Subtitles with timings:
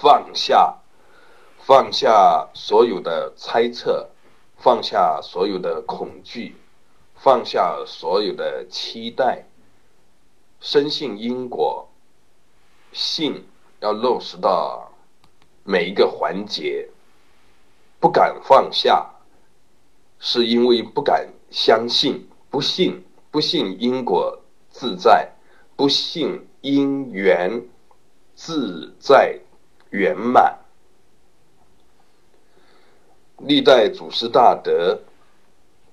[0.00, 0.78] 放下，
[1.58, 4.10] 放下所有的猜测，
[4.56, 6.56] 放下所有的恐惧，
[7.16, 9.44] 放下所有的期待，
[10.60, 11.88] 深信因果，
[12.92, 13.44] 信
[13.80, 14.92] 要落实到
[15.64, 16.88] 每一个环节，
[17.98, 19.04] 不敢放下，
[20.20, 24.40] 是因为不敢相信，不信，不信因果
[24.70, 25.32] 自在，
[25.74, 27.66] 不信因缘
[28.36, 29.40] 自在。
[29.90, 30.58] 圆满，
[33.38, 35.00] 历代祖师大德，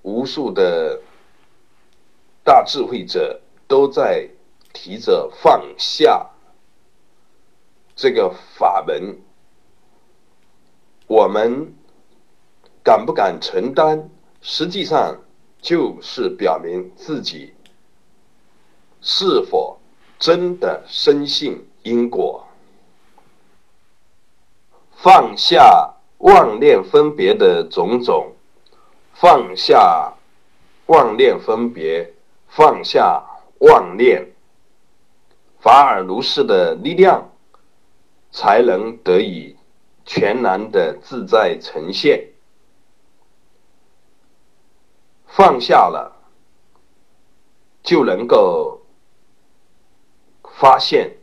[0.01, 1.01] 无数的
[2.43, 4.29] 大智慧者都在
[4.73, 6.31] 提着放下
[7.95, 9.17] 这个法门。
[11.07, 11.73] 我们
[12.83, 14.09] 敢不敢承担？
[14.41, 15.23] 实际上
[15.59, 17.55] 就是表明自己
[19.01, 19.79] 是否
[20.19, 22.44] 真的深信因果。
[24.95, 28.33] 放下妄念分别的种种，
[29.13, 30.13] 放下
[30.87, 32.13] 妄念分别，
[32.47, 33.23] 放下
[33.59, 34.33] 妄念，
[35.59, 37.29] 法尔如是的力量，
[38.31, 39.55] 才能得以
[40.05, 42.29] 全然的自在呈现。
[45.27, 46.15] 放下了，
[47.83, 48.81] 就能够
[50.57, 51.15] 发现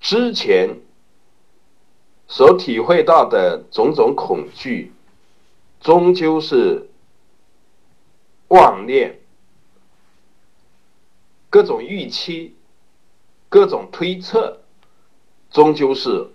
[0.00, 0.80] 之前。
[2.34, 4.90] 所体会到的种种恐惧，
[5.82, 6.88] 终究是
[8.48, 9.16] 妄念；
[11.50, 12.56] 各种预期、
[13.50, 14.62] 各种推测，
[15.50, 16.30] 终究是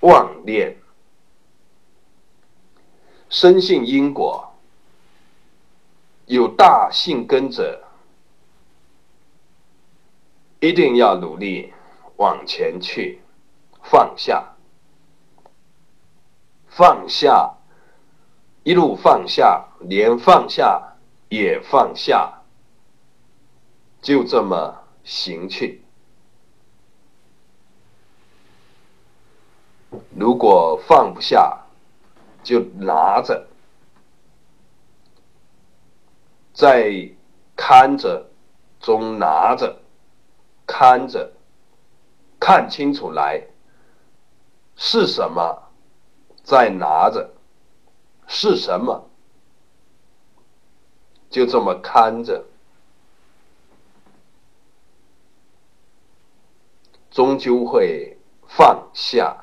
[0.00, 0.78] 妄念。
[3.28, 4.52] 深信因果，
[6.24, 7.84] 有大信根者，
[10.58, 11.72] 一定要努力
[12.16, 13.20] 往前去，
[13.84, 14.55] 放下。
[16.76, 17.54] 放下，
[18.62, 20.98] 一路放下，连放下
[21.30, 22.42] 也放下，
[24.02, 25.82] 就这么行去。
[30.14, 31.64] 如果放不下，
[32.42, 33.48] 就拿着，
[36.52, 37.10] 在
[37.56, 38.28] 看着
[38.80, 39.80] 中拿着，
[40.66, 41.32] 看着，
[42.38, 43.46] 看清楚来
[44.76, 45.62] 是什么。
[46.46, 47.34] 在拿着
[48.28, 49.10] 是什么？
[51.28, 52.44] 就这么看着，
[57.10, 59.36] 终究会放下。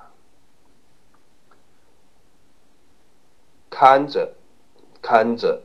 [3.69, 4.33] 看着
[5.01, 5.61] 看着，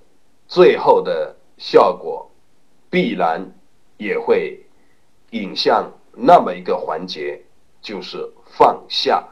[0.49, 2.29] 最后的效果
[2.91, 3.53] 必然
[3.97, 4.67] 也会
[5.31, 7.45] 引向那么一个环节，
[7.81, 9.25] 就是放下，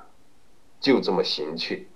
[0.78, 1.88] 就这么行去。